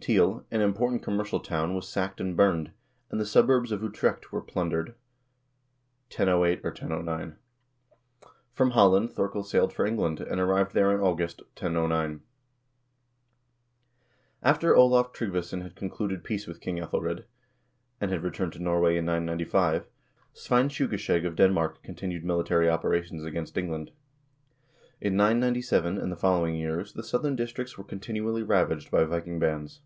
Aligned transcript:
2 0.00 0.12
Tiel, 0.12 0.44
an 0.52 0.60
important 0.60 1.02
commercial 1.02 1.40
town, 1.40 1.74
was 1.74 1.88
sacked 1.88 2.20
and 2.20 2.36
burned, 2.36 2.70
and 3.10 3.18
the 3.18 3.26
suburbs 3.26 3.72
of 3.72 3.82
Utrecht 3.82 4.30
were 4.30 4.42
plundered, 4.42 4.90
1008 6.16 6.60
or 6.62 6.70
1009. 6.70 7.36
FromvHolland 8.56 9.10
Thorkel 9.10 9.42
sailed 9.42 9.72
for 9.72 9.84
England, 9.84 10.20
and 10.20 10.38
arrived 10.40 10.74
there 10.74 10.92
in 10.94 11.00
August, 11.00 11.42
1009.3 11.56 12.20
After 14.44 14.76
Olav 14.76 15.12
Tryggvason 15.12 15.62
had 15.62 15.74
concluded 15.74 16.22
peace 16.22 16.46
with 16.46 16.60
King 16.60 16.76
^Ethelred, 16.76 17.24
and 18.00 18.12
had 18.12 18.22
returned 18.22 18.52
to 18.52 18.60
Norway 18.62 18.96
in 18.98 19.06
995, 19.06 19.88
Svein 20.34 20.68
Tjugeskjeg 20.68 21.26
of 21.26 21.34
Denmark 21.34 21.82
continued 21.82 22.22
military 22.24 22.68
operations 22.70 23.24
against 23.24 23.58
England. 23.58 23.90
In 25.00 25.16
997 25.16 25.98
and 25.98 26.12
the 26.12 26.16
following 26.16 26.54
years 26.54 26.92
the 26.92 27.02
southern 27.02 27.34
districts 27.34 27.76
were 27.76 27.84
continually 27.84 28.44
ravaged 28.44 28.90
by 28.92 29.02
Viking 29.02 29.38
bands. 29.40 29.80